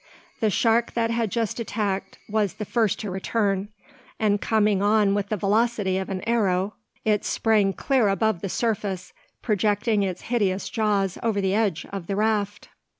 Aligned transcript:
The 0.39 0.49
shark 0.49 0.93
that 0.93 1.11
had 1.11 1.29
just 1.29 1.59
attacked 1.59 2.17
was 2.27 2.53
the 2.55 2.65
first 2.65 2.99
to 3.01 3.11
return; 3.11 3.67
and 4.19 4.41
coming 4.41 4.81
on 4.81 5.13
with 5.13 5.29
the 5.29 5.37
velocity 5.37 5.99
of 5.99 6.09
an 6.09 6.27
arrow, 6.27 6.73
it 7.05 7.23
sprang 7.23 7.71
clear 7.73 8.07
above 8.09 8.41
the 8.41 8.49
surface, 8.49 9.13
projecting 9.43 10.01
its 10.01 10.23
hideous 10.23 10.69
jaws 10.69 11.19
over 11.21 11.39
the 11.39 11.53
edge 11.53 11.85
of 11.93 12.07
the 12.07 12.15
raft. 12.15 12.69